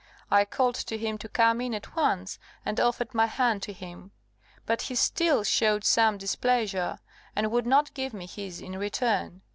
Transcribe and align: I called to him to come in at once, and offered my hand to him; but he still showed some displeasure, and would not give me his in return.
I 0.31 0.45
called 0.45 0.73
to 0.73 0.97
him 0.97 1.19
to 1.19 1.29
come 1.29 1.61
in 1.61 1.75
at 1.75 1.95
once, 1.95 2.39
and 2.65 2.79
offered 2.79 3.13
my 3.13 3.27
hand 3.27 3.61
to 3.61 3.71
him; 3.71 4.09
but 4.65 4.81
he 4.81 4.95
still 4.95 5.43
showed 5.43 5.83
some 5.83 6.17
displeasure, 6.17 6.97
and 7.35 7.51
would 7.51 7.67
not 7.67 7.93
give 7.93 8.11
me 8.11 8.25
his 8.25 8.61
in 8.61 8.79
return. 8.79 9.43